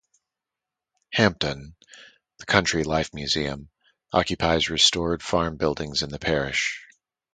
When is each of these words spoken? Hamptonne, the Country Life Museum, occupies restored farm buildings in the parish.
Hamptonne, 1.13 1.75
the 2.39 2.45
Country 2.47 2.83
Life 2.83 3.13
Museum, 3.13 3.69
occupies 4.11 4.67
restored 4.67 5.21
farm 5.21 5.57
buildings 5.57 6.01
in 6.01 6.09
the 6.09 6.17
parish. 6.17 6.81